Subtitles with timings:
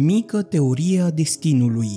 [0.00, 1.90] Mică teorie a destinului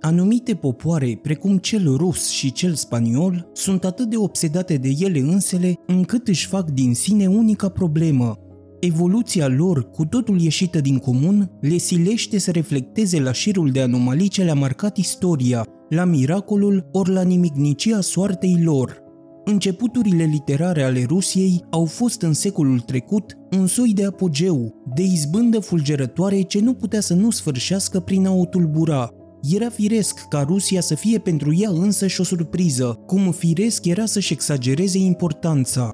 [0.00, 5.74] Anumite popoare, precum cel rus și cel spaniol, sunt atât de obsedate de ele însele
[5.86, 8.38] încât își fac din sine unica problemă.
[8.80, 14.28] Evoluția lor, cu totul ieșită din comun, le silește să reflecteze la șirul de anomalii
[14.28, 18.98] ce le-a marcat istoria, la miracolul ori la nimicnicia soartei lor–
[19.44, 25.58] Începuturile literare ale Rusiei au fost în secolul trecut un soi de apogeu, de izbândă
[25.58, 29.08] fulgerătoare ce nu putea să nu sfârșească prin a o tulbura.
[29.54, 34.06] Era firesc ca Rusia să fie pentru ea însă și o surpriză, cum firesc era
[34.06, 35.90] să-și exagereze importanța.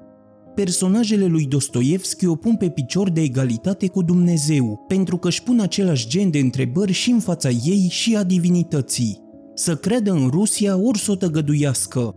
[0.55, 5.59] Personajele lui Dostoevski o pun pe picior de egalitate cu Dumnezeu, pentru că își pun
[5.59, 9.17] același gen de întrebări și în fața ei și a divinității.
[9.53, 12.15] Să creadă în Rusia ori să o tăgăduiască,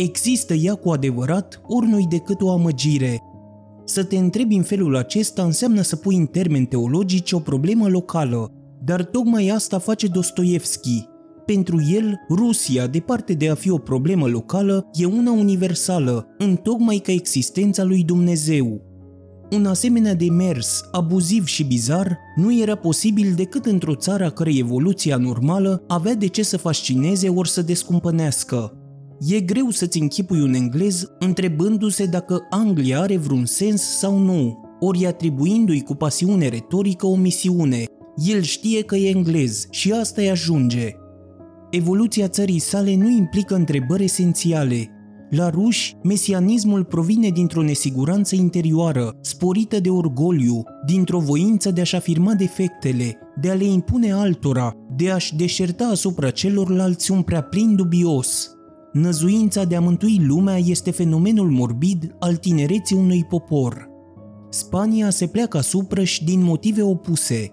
[0.00, 3.22] Există ea cu adevărat, ori nu decât o amăgire.
[3.84, 8.52] Să te întrebi în felul acesta înseamnă să pui în termeni teologici o problemă locală,
[8.84, 11.04] dar tocmai asta face Dostoevski.
[11.46, 16.96] Pentru el, Rusia, departe de a fi o problemă locală, e una universală, în tocmai
[16.96, 18.80] ca existența lui Dumnezeu.
[19.50, 25.12] Un asemenea demers, abuziv și bizar, nu era posibil decât într-o țară a cărei evoluție
[25.12, 28.77] anormală avea de ce să fascineze ori să descumpănească.
[29.20, 35.06] E greu să-ți închipui un englez întrebându-se dacă Anglia are vreun sens sau nu, ori
[35.06, 37.84] atribuindu-i cu pasiune retorică o misiune.
[38.16, 40.92] El știe că e englez și asta îi ajunge.
[41.70, 44.88] Evoluția țării sale nu implică întrebări esențiale.
[45.30, 52.34] La ruși, mesianismul provine dintr-o nesiguranță interioară, sporită de orgoliu, dintr-o voință de a-și afirma
[52.34, 58.52] defectele, de a le impune altora, de a-și deșerta asupra celorlalți un prea plin dubios–
[58.92, 63.88] Năzuința de a mântui lumea este fenomenul morbid al tinereții unui popor.
[64.50, 67.52] Spania se pleacă asupra și din motive opuse.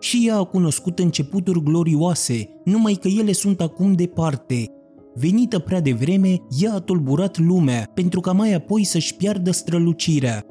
[0.00, 4.70] Și ea a cunoscut începuturi glorioase, numai că ele sunt acum departe.
[5.14, 10.44] Venită prea devreme, ea a tulburat lumea, pentru ca mai apoi să-și piardă strălucirea.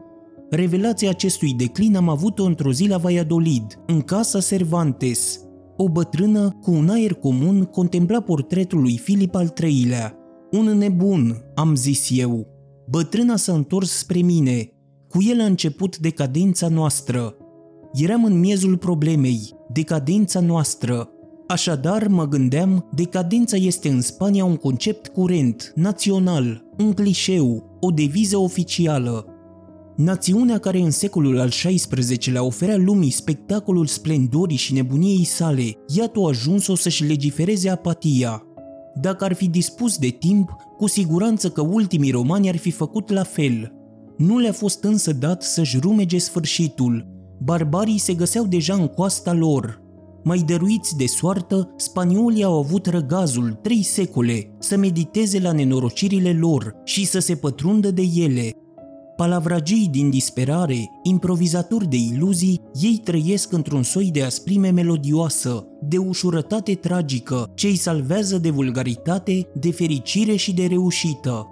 [0.50, 5.40] Revelația acestui declin am avut-o într-o zi la Valladolid, în casa Cervantes.
[5.78, 10.19] O bătrână, cu un aer comun, contempla portretul lui Filip al III-lea.
[10.52, 12.48] Un nebun, am zis eu.
[12.90, 14.70] Bătrâna s-a întors spre mine.
[15.10, 17.36] Cu el a început decadența noastră.
[17.94, 19.40] Eram în miezul problemei,
[19.74, 21.10] decadența noastră.
[21.48, 28.38] Așadar, mă gândeam, decadența este în Spania un concept curent, național, un clișeu, o deviză
[28.38, 29.26] oficială.
[29.96, 36.28] Națiunea care în secolul al XVI-lea oferea lumii spectacolul splendorii și nebuniei sale, iată o
[36.28, 38.44] ajuns-o să-și legifereze apatia,
[38.96, 43.24] dacă ar fi dispus de timp, cu siguranță că ultimii romani ar fi făcut la
[43.24, 43.74] fel.
[44.18, 47.08] Nu le-a fost însă dat să-și rumege sfârșitul.
[47.44, 49.82] Barbarii se găseau deja în coasta lor.
[50.24, 56.76] Mai dăruiți de soartă, spaniolii au avut răgazul trei secole să mediteze la nenorocirile lor
[56.84, 58.52] și să se pătrundă de ele,
[59.20, 66.74] Palavragii din disperare, improvizatori de iluzii, ei trăiesc într-un soi de asprime melodioasă, de ușurătate
[66.74, 71.48] tragică, ce îi salvează de vulgaritate, de fericire și de reușită.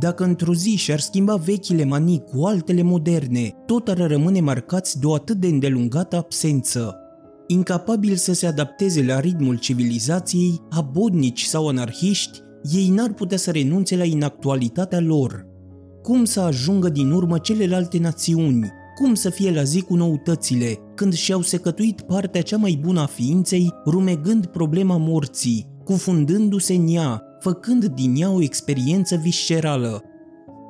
[0.00, 5.06] Dacă într-o zi și-ar schimba vechile manii cu altele moderne, tot ar rămâne marcați de
[5.06, 6.96] o atât de îndelungată absență.
[7.46, 12.38] Incapabil să se adapteze la ritmul civilizației, abodnici sau anarhiști,
[12.72, 15.46] ei n-ar putea să renunțe la inactualitatea lor–
[16.02, 21.14] cum să ajungă din urmă celelalte națiuni, cum să fie la zi cu noutățile, când
[21.14, 27.86] și-au secătuit partea cea mai bună a ființei, rumegând problema morții, cufundându-se în ea, făcând
[27.86, 30.02] din ea o experiență viscerală.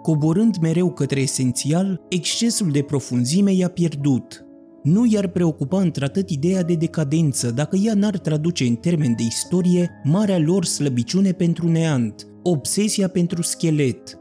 [0.03, 4.43] Coborând mereu către esențial, excesul de profunzime i-a pierdut.
[4.83, 9.91] Nu i-ar preocupa într-atât ideea de decadență dacă ea n-ar traduce în termen de istorie
[10.05, 14.19] marea lor slăbiciune pentru neant, obsesia pentru schelet,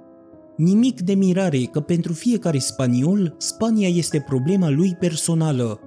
[0.57, 5.79] Nimic de mirare că pentru fiecare spaniol, Spania este problema lui personală.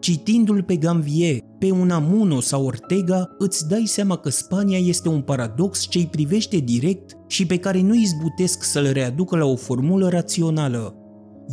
[0.00, 5.88] Citindu-l pe Gamvier, pe Unamuno sau Ortega, îți dai seama că Spania este un paradox
[5.88, 10.94] ce îi privește direct și pe care nu izbutesc să-l readucă la o formulă rațională.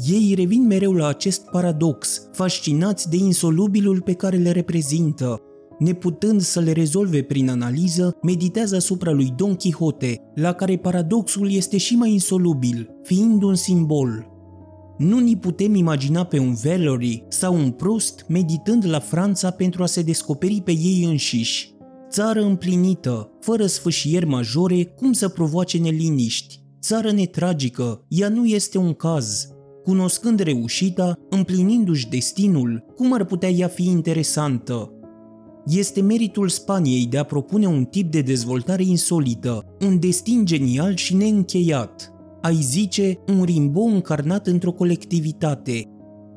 [0.07, 5.41] Ei revin mereu la acest paradox, fascinați de insolubilul pe care le reprezintă,
[5.81, 11.78] neputând să le rezolve prin analiză, meditează asupra lui Don Quixote, la care paradoxul este
[11.78, 14.25] și mai insolubil, fiind un simbol.
[14.98, 19.86] Nu ni putem imagina pe un Valery sau un Prost meditând la Franța pentru a
[19.86, 21.74] se descoperi pe ei înșiși.
[22.10, 26.60] Țară împlinită, fără sfâșieri majore, cum să provoace neliniști?
[26.81, 29.48] Țară netragică, ea nu este un caz.
[29.84, 34.95] Cunoscând reușita, împlinindu-și destinul, cum ar putea ea fi interesantă?
[35.66, 41.16] Este meritul Spaniei de a propune un tip de dezvoltare insolită, un destin genial și
[41.16, 42.13] neîncheiat.
[42.42, 45.86] Ai zice, un rimbo încarnat într-o colectivitate.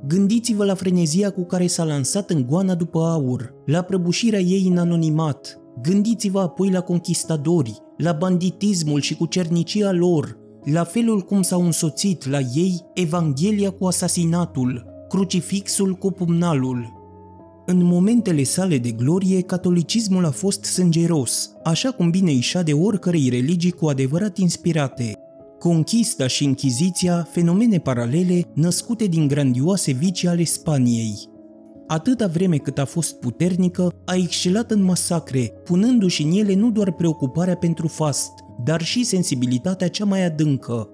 [0.07, 4.79] Gândiți-vă la frenezia cu care s-a lansat în goana după aur, la prăbușirea ei în
[4.79, 5.61] anonimat.
[5.83, 12.29] Gândiți-vă apoi la conquistadori, la banditismul și cu cernicia lor, la felul cum s-au însoțit
[12.29, 17.04] la ei Evanghelia cu asasinatul, crucifixul cu pumnalul.
[17.67, 23.29] În momentele sale de glorie, catolicismul a fost sângeros, așa cum bine ieșea de oricărei
[23.29, 25.19] religii cu adevărat inspirate.
[25.59, 31.29] Conchista și Inchiziția, fenomene paralele născute din grandioase vicii ale Spaniei.
[31.87, 36.93] Atâta vreme cât a fost puternică, a excelat în masacre, punându-și în ele nu doar
[36.93, 38.33] preocuparea pentru fast,
[38.65, 40.89] dar și sensibilitatea cea mai adâncă.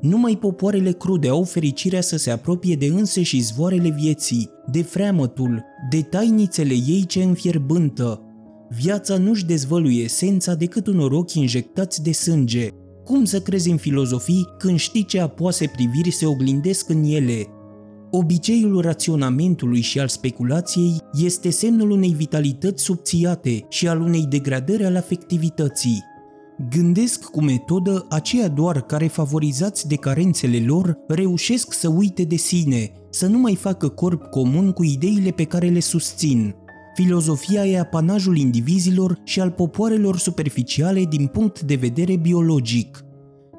[0.00, 5.64] Numai popoarele crude au fericirea să se apropie de înse și zvoarele vieții, de freamătul,
[5.90, 8.20] de tainițele ei ce înfierbântă.
[8.68, 12.68] Viața nu-și dezvăluie esența decât unor ochi injectați de sânge.
[13.04, 17.46] Cum să crezi în filozofii când știi ce apoase priviri se oglindesc în ele?
[18.10, 24.96] Obiceiul raționamentului și al speculației este semnul unei vitalități subțiate și al unei degradări al
[24.96, 26.04] afectivității.
[26.58, 32.92] Gândesc cu metodă aceia doar care, favorizați de carențele lor, reușesc să uite de sine,
[33.10, 36.54] să nu mai facă corp comun cu ideile pe care le susțin.
[36.94, 43.04] Filozofia e apanajul indivizilor și al popoarelor superficiale din punct de vedere biologic.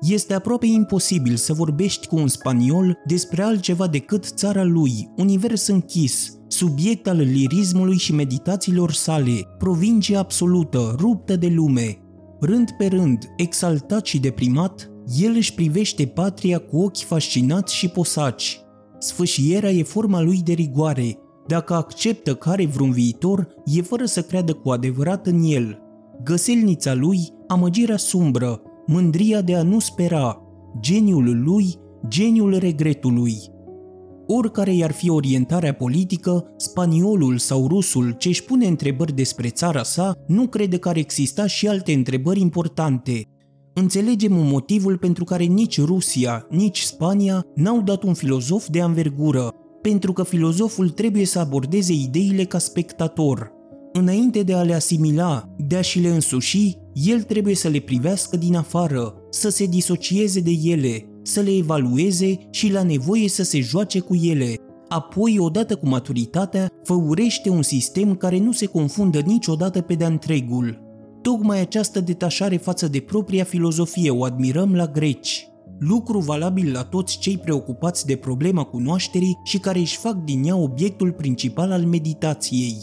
[0.02, 6.38] Este aproape imposibil să vorbești cu un spaniol despre altceva decât țara lui, univers închis,
[6.48, 11.98] subiect al lirismului și meditațiilor sale, provincie absolută, ruptă de lume,
[12.40, 18.62] Rând pe rând, exaltat și deprimat, el își privește patria cu ochi fascinați și posaci.
[19.00, 21.18] Sfâșierea e forma lui de rigoare.
[21.48, 25.82] Dacă acceptă că are vreun viitor, e fără să creadă cu adevărat în el.
[26.24, 30.42] Găselnița lui, amăgirea sumbră, mândria de a nu spera,
[30.80, 31.76] geniul lui,
[32.08, 33.36] geniul regretului.
[34.30, 40.14] Oricare i-ar fi orientarea politică, spaniolul sau rusul ce își pune întrebări despre țara sa
[40.28, 43.22] nu crede că ar exista și alte întrebări importante.
[43.74, 50.14] Înțelegem motivul pentru care nici Rusia, nici Spania n-au dat un filozof de anvergură, pentru
[50.14, 53.52] că filozoful trebuie să abordeze ideile ca spectator.
[53.94, 58.38] Înainte de a le asimila, de a și le însuși, el trebuie să le privească
[58.38, 63.60] din afară, să se disocieze de ele, să le evalueze și la nevoie să se
[63.60, 64.56] joace cu ele.
[64.88, 70.82] Apoi, odată cu maturitatea, făurește un sistem care nu se confundă niciodată pe de-a întregul.
[71.22, 75.48] Tocmai această detașare față de propria filozofie o admirăm la greci.
[75.80, 80.56] Lucru valabil la toți cei preocupați de problema cunoașterii și care își fac din ea
[80.56, 82.78] obiectul principal al meditației.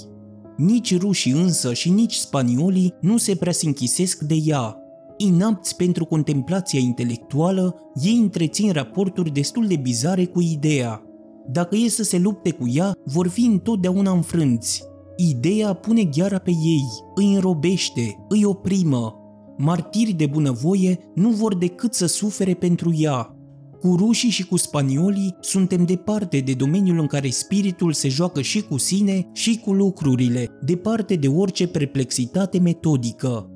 [0.57, 4.77] Nici rușii însă și nici spaniolii nu se prea se închisesc de ea,
[5.17, 11.03] Inapți pentru contemplația intelectuală, ei întrețin raporturi destul de bizare cu ideea.
[11.49, 14.83] Dacă e să se lupte cu ea, vor fi întotdeauna înfrânți.
[15.17, 16.85] Ideea pune gheara pe ei,
[17.15, 19.15] îi înrobește, îi oprimă.
[19.59, 23.37] Martiri de bunăvoie nu vor decât să sufere pentru ea.
[23.81, 28.63] Cu rușii și cu spaniolii suntem departe de domeniul în care spiritul se joacă și
[28.63, 33.49] cu sine și cu lucrurile, departe de orice perplexitate metodică.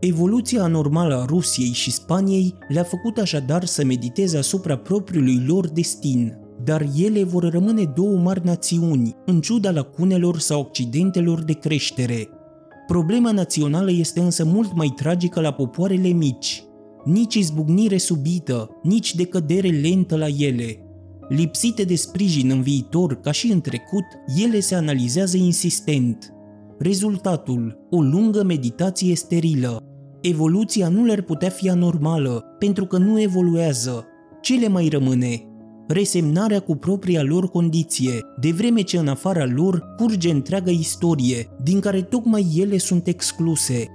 [0.00, 6.38] Evoluția anormală a Rusiei și Spaniei le-a făcut așadar să mediteze asupra propriului lor destin,
[6.64, 12.28] dar ele vor rămâne două mari națiuni, în ciuda lacunelor sau accidentelor de creștere.
[12.86, 16.62] Problema națională este însă mult mai tragică la popoarele mici.
[17.04, 20.82] Nici izbucnire subită, nici decădere lentă la ele.
[21.28, 24.04] Lipsite de sprijin în viitor ca și în trecut,
[24.44, 26.32] ele se analizează insistent.
[26.78, 29.87] Rezultatul, o lungă meditație sterilă,
[30.20, 34.06] Evoluția nu le-ar putea fi anormală, pentru că nu evoluează.
[34.40, 35.42] Ce le mai rămâne?
[35.88, 41.80] Resemnarea cu propria lor condiție, de vreme ce în afara lor curge întreaga istorie, din
[41.80, 43.86] care tocmai ele sunt excluse.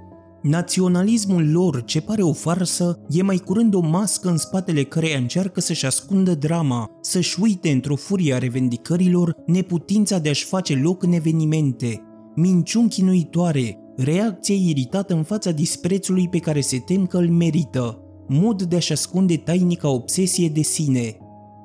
[0.42, 5.60] Naționalismul lor, ce pare o farsă, e mai curând o mască în spatele căreia încearcă
[5.60, 11.12] să-și ascundă drama, să-și uite într-o furie a revendicărilor neputința de a-și face loc în
[11.12, 12.02] evenimente.
[12.34, 17.98] Minciuni chinuitoare, reacție iritată în fața disprețului pe care se tem că îl merită,
[18.28, 21.16] mod de a-și ascunde tainica obsesie de sine.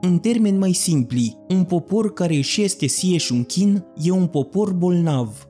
[0.01, 4.73] În termeni mai simpli, un popor care își este sieși un chin e un popor
[4.73, 5.49] bolnav.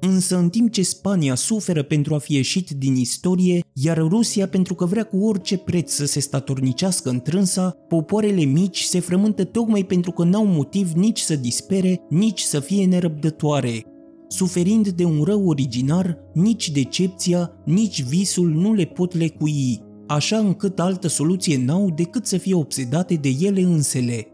[0.00, 4.74] Însă în timp ce Spania suferă pentru a fi ieșit din istorie, iar Rusia pentru
[4.74, 10.10] că vrea cu orice preț să se statornicească întrânsa, popoarele mici se frământă tocmai pentru
[10.10, 13.84] că n-au motiv nici să dispere, nici să fie nerăbdătoare.
[14.28, 20.78] Suferind de un rău originar, nici decepția, nici visul nu le pot lecui, așa încât
[20.78, 24.26] altă soluție n-au decât să fie obsedate de ele însele.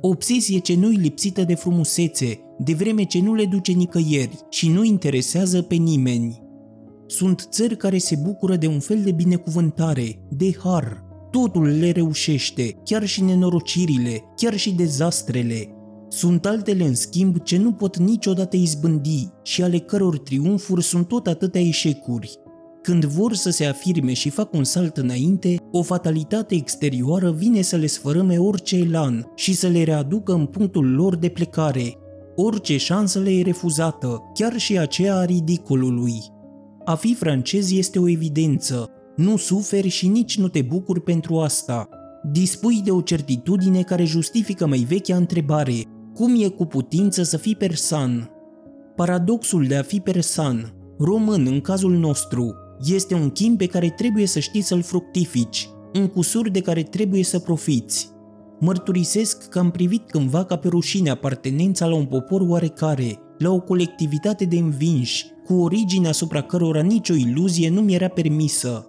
[0.00, 4.84] Obsesie ce nu-i lipsită de frumusețe, de vreme ce nu le duce nicăieri și nu
[4.84, 6.42] interesează pe nimeni.
[7.06, 11.04] Sunt țări care se bucură de un fel de binecuvântare, de har.
[11.30, 15.68] Totul le reușește, chiar și nenorocirile, chiar și dezastrele.
[16.12, 21.26] Sunt altele, în schimb, ce nu pot niciodată izbândi și ale căror triumfuri sunt tot
[21.26, 22.38] atâtea eșecuri.
[22.82, 27.76] Când vor să se afirme și fac un salt înainte, o fatalitate exterioară vine să
[27.76, 31.94] le sfărâme orice elan și să le readucă în punctul lor de plecare.
[32.36, 36.14] Orice șansă le e refuzată, chiar și aceea a ridicolului.
[36.84, 38.90] A fi francez este o evidență.
[39.16, 41.88] Nu suferi și nici nu te bucuri pentru asta.
[42.32, 45.82] Dispui de o certitudine care justifică mai vechea întrebare.
[46.14, 48.30] Cum e cu putință să fii persan?
[48.96, 54.26] Paradoxul de a fi persan, român în cazul nostru, este un chim pe care trebuie
[54.26, 58.10] să știi să-l fructifici, un cusur de care trebuie să profiți.
[58.60, 63.60] Mărturisesc că am privit cândva ca pe rușine apartenența la un popor oarecare, la o
[63.60, 68.86] colectivitate de învinși, cu origine asupra cărora nicio iluzie nu mi era permisă.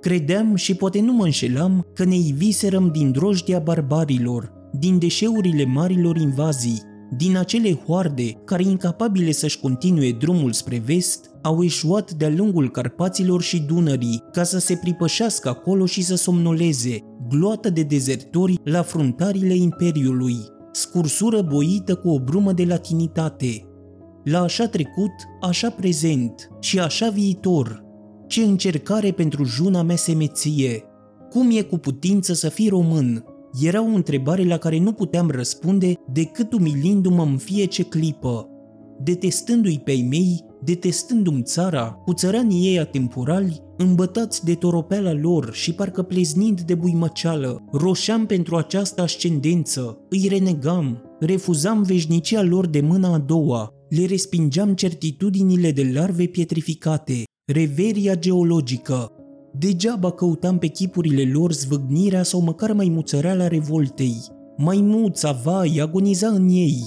[0.00, 6.16] Credeam și poate nu mă înșelam că ne iviserăm din drojdia barbarilor, din deșeurile marilor
[6.16, 6.82] invazii,
[7.16, 13.42] din acele hoarde care, incapabile să-și continue drumul spre vest, au eșuat de-a lungul Carpaților
[13.42, 19.54] și Dunării ca să se pripășească acolo și să somnoleze, gloată de dezertori la fruntarile
[19.54, 20.36] Imperiului,
[20.72, 23.68] scursură boită cu o brumă de latinitate.
[24.24, 27.84] La așa trecut, așa prezent și așa viitor.
[28.26, 30.84] Ce încercare pentru juna mea semeție!
[31.30, 33.24] Cum e cu putință să fii român?
[33.60, 38.48] Era o întrebare la care nu puteam răspunde decât umilindu-mă în fiece clipă.
[39.02, 46.02] Detestându-i pe mei, detestându-mi țara, cu țăranii ei atemporali, îmbătați de toropeala lor și parcă
[46.02, 53.18] pleznind de buimăceală, roșeam pentru această ascendență, îi renegam, refuzam veșnicia lor de mâna a
[53.18, 59.12] doua, le respingeam certitudinile de larve pietrificate, reveria geologică.
[59.58, 64.16] Degeaba căutam pe chipurile lor zvâgnirea sau măcar mai muțăreala revoltei.
[64.56, 66.82] Maimuța, vai, agoniza în ei.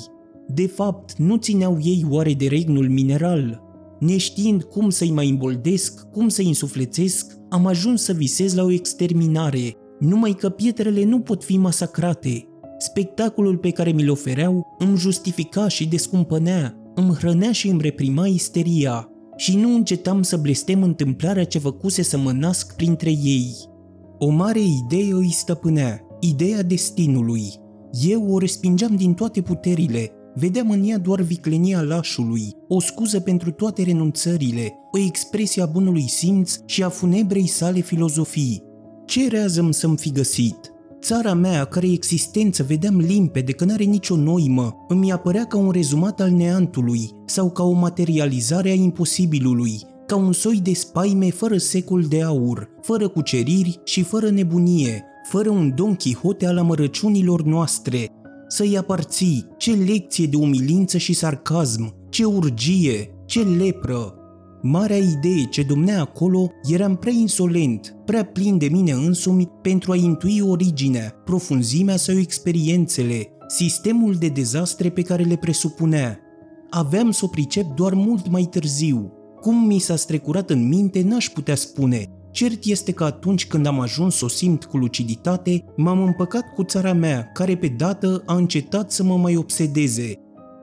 [0.48, 3.68] De fapt, nu țineau ei oare de regnul mineral,
[4.00, 9.76] Neștiind cum să-i mai îmboldesc, cum să-i însuflețesc, am ajuns să visez la o exterminare,
[10.00, 12.48] numai că pietrele nu pot fi masacrate.
[12.78, 19.12] Spectacolul pe care mi-l ofereau îmi justifica și descumpănea, îmi hrănea și îmi reprima isteria
[19.38, 23.56] și nu încetam să blestem întâmplarea ce făcuse să mă nasc printre ei.
[24.18, 27.54] O mare idee îi stăpânea, ideea destinului.
[28.08, 33.52] Eu o respingeam din toate puterile, Vedeam în ea doar viclenia lașului, o scuză pentru
[33.52, 38.64] toate renunțările, o expresie a bunului simț și a funebrei sale filozofii.
[39.06, 40.72] Ce rează să-mi fi găsit?
[41.02, 45.72] Țara mea, a cărei existență vedeam limpede că n-are nicio noimă, îmi apărea ca un
[45.72, 51.58] rezumat al neantului sau ca o materializare a imposibilului, ca un soi de spaime fără
[51.58, 58.12] secul de aur, fără cuceriri și fără nebunie, fără un Don Quixote al amărăciunilor noastre,
[58.48, 64.17] să-i aparții, ce lecție de umilință și sarcasm, ce urgie, ce lepră.
[64.70, 69.96] Marea idee ce domnea acolo eram prea insolent, prea plin de mine însumi pentru a
[69.96, 76.20] intui originea, profunzimea sau experiențele, sistemul de dezastre pe care le presupunea.
[76.70, 79.12] Aveam să o pricep doar mult mai târziu.
[79.42, 83.80] Cum mi s-a strecurat în minte, n-aș putea spune, Cert este că atunci când am
[83.80, 88.36] ajuns să o simt cu luciditate, m-am împăcat cu țara mea, care pe dată a
[88.36, 90.14] încetat să mă mai obsedeze.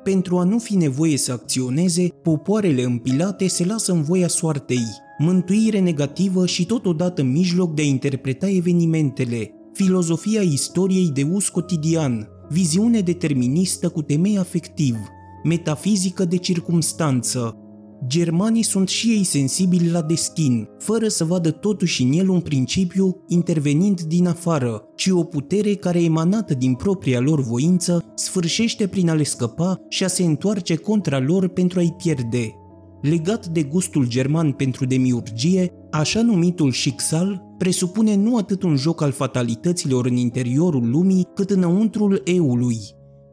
[0.04, 4.86] Pentru a nu fi nevoie să acționeze, popoarele împilate se lasă în voia soartei,
[5.18, 13.00] mântuire negativă și totodată mijloc de a interpreta evenimentele, filozofia istoriei de us cotidian, viziune
[13.00, 14.96] deterministă cu temei afectiv,
[15.44, 17.63] metafizică de circumstanță,
[18.06, 23.24] Germanii sunt și ei sensibili la destin, fără să vadă totuși în el un principiu
[23.28, 29.14] intervenind din afară, ci o putere care emanată din propria lor voință sfârșește prin a
[29.14, 32.54] le scăpa și a se întoarce contra lor pentru a-i pierde.
[33.02, 39.10] Legat de gustul german pentru demiurgie, așa numitul Schicksal presupune nu atât un joc al
[39.10, 42.78] fatalităților în interiorul lumii, cât înăuntrul eului,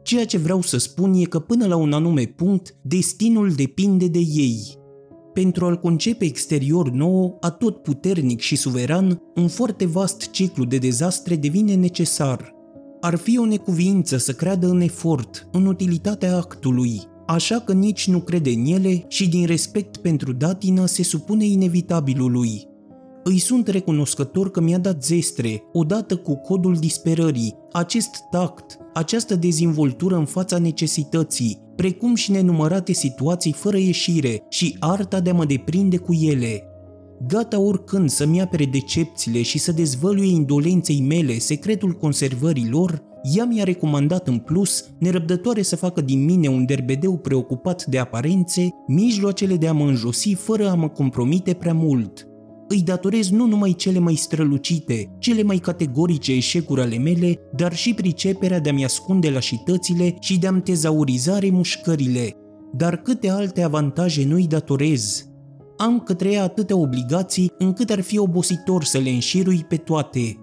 [0.02, 4.18] Ceea ce vreau să spun e că până la un anume punct, destinul depinde de
[4.18, 4.80] ei.
[5.32, 11.36] Pentru a-l concepe exterior nou, atot puternic și suveran, un foarte vast ciclu de dezastre
[11.36, 12.54] devine necesar.
[13.00, 18.20] Ar fi o necuvință să creadă în efort, în utilitatea actului, așa că nici nu
[18.20, 22.66] crede în ele și din respect pentru datină se supune inevitabilului.
[23.24, 30.16] Îi sunt recunoscător că mi-a dat zestre, odată cu codul disperării, acest tact, această dezvoltură
[30.16, 35.96] în fața necesității, precum și nenumărate situații fără ieșire și arta de a mă deprinde
[35.96, 36.66] cu ele.
[37.26, 43.02] Gata oricând să-mi apere decepțiile și să dezvăluie indolenței mele secretul conservării lor,
[43.36, 48.68] ea mi-a recomandat în plus, nerăbdătoare să facă din mine un derbedeu preocupat de aparențe,
[48.86, 52.26] mijloacele de a mă înjosi fără a mă compromite prea mult–
[52.72, 57.94] îi datorez nu numai cele mai strălucite, cele mai categorice eșecuri ale mele, dar și
[57.94, 62.36] priceperea de a-mi ascunde lașitățile și de a-mi tezauriza remușcările.
[62.72, 65.26] Dar câte alte avantaje nu îi datorez?
[65.76, 70.36] Am către ea atâtea obligații încât ar fi obositor să le înșirui pe toate.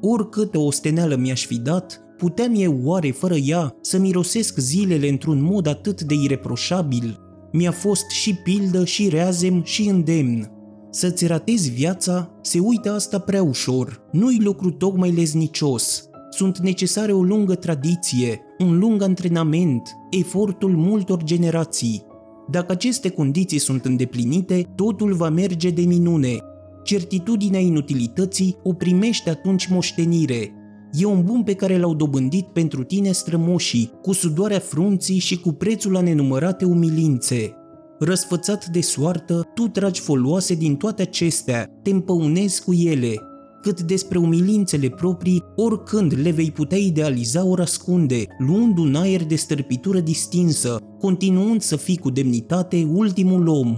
[0.00, 5.66] Oricâtă osteneală mi-aș fi dat, puteam eu oare fără ea să mirosesc zilele într-un mod
[5.66, 7.18] atât de ireproșabil?
[7.52, 10.59] Mi-a fost și pildă, și reazem, și îndemn.
[10.92, 16.08] Să-ți ratezi viața, se uită asta prea ușor, nu-i lucru tocmai leznicios.
[16.30, 22.02] Sunt necesare o lungă tradiție, un lung antrenament, efortul multor generații.
[22.50, 26.36] Dacă aceste condiții sunt îndeplinite, totul va merge de minune.
[26.84, 30.54] Certitudinea inutilității o primește atunci moștenire.
[30.92, 35.52] E un bun pe care l-au dobândit pentru tine strămoșii, cu sudoarea frunții și cu
[35.52, 37.54] prețul la nenumărate umilințe
[38.00, 43.14] răsfățat de soartă, tu tragi foloase din toate acestea, te împăunezi cu ele,
[43.62, 49.34] cât despre umilințele proprii, oricând le vei putea idealiza ori ascunde, luând un aer de
[49.34, 53.76] stărpitură distinsă, continuând să fii cu demnitate ultimul om.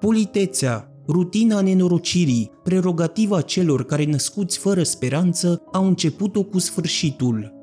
[0.00, 7.57] Politețea, rutina nenorocirii, prerogativa celor care născuți fără speranță, au început-o cu sfârșitul.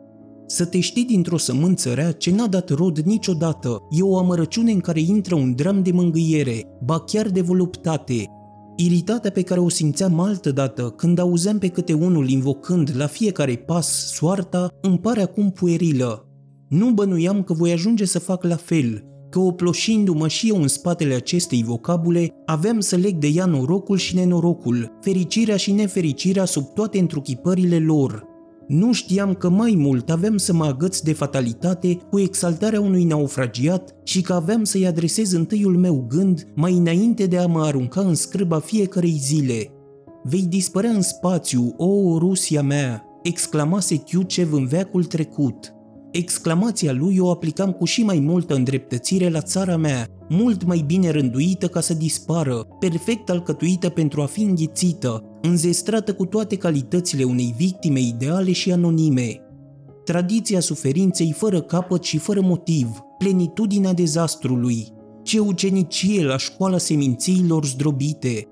[0.47, 4.79] Să te știi dintr-o sămânță rea ce n-a dat rod niciodată e o amărăciune în
[4.79, 8.25] care intră un dram de mângâiere, ba chiar de voluptate.
[8.75, 14.13] Iritatea pe care o simțeam altădată când auzeam pe câte unul invocând la fiecare pas
[14.13, 16.27] soarta îmi pare acum puerilă.
[16.69, 21.13] Nu bănuiam că voi ajunge să fac la fel, că oploșindu-mă și eu în spatele
[21.13, 26.99] acestei vocabule, aveam să leg de ea norocul și nenorocul, fericirea și nefericirea sub toate
[26.99, 28.34] întruchipările lor,
[28.67, 33.95] nu știam că mai mult aveam să mă agăț de fatalitate cu exaltarea unui naufragiat
[34.03, 38.15] și că aveam să-i adresez întâiul meu gând mai înainte de a mă arunca în
[38.15, 39.69] scrâba fiecarei zile.
[40.23, 45.74] Vei dispărea în spațiu, o Rusia mea, exclamase Chiucev în veacul trecut.
[46.17, 51.09] Exclamația lui o aplicam cu și mai multă îndreptățire la țara mea, mult mai bine
[51.09, 57.53] rânduită ca să dispară, perfect alcătuită pentru a fi înghițită, înzestrată cu toate calitățile unei
[57.57, 59.41] victime ideale și anonime.
[60.05, 64.87] Tradiția suferinței fără capăt și fără motiv, plenitudinea dezastrului,
[65.23, 68.47] ce ucenicie la școala semințiilor zdrobite.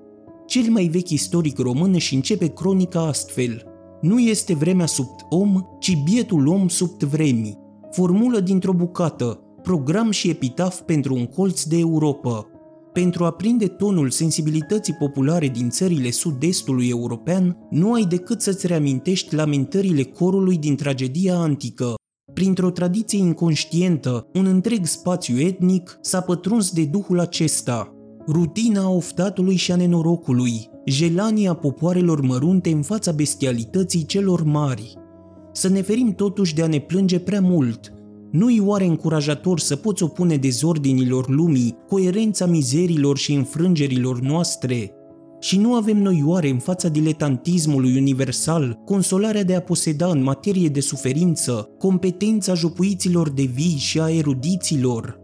[0.46, 3.73] Cel mai vechi istoric român își începe cronica astfel.
[4.04, 7.58] Nu este vremea sub om, ci bietul om sub vremi.
[7.90, 12.46] Formulă dintr-o bucată, program și epitaf pentru un colț de Europa.
[12.92, 19.34] Pentru a prinde tonul sensibilității populare din țările sud-estului european, nu ai decât să-ți reamintești
[19.34, 21.94] lamentările corului din tragedia antică.
[22.34, 27.94] Printr-o tradiție inconștientă, un întreg spațiu etnic s-a pătruns de duhul acesta.
[28.26, 34.94] Rutina oftatului și a nenorocului, jelania popoarelor mărunte în fața bestialității celor mari.
[35.52, 37.92] Să ne ferim totuși de a ne plânge prea mult,
[38.30, 44.92] nu-i oare încurajator să poți opune dezordinilor lumii, coerența mizerilor și înfrângerilor noastre?
[45.40, 50.68] Și nu avem noi oare în fața diletantismului universal consolarea de a poseda în materie
[50.68, 55.23] de suferință competența jopuiților de vii și a erudiților?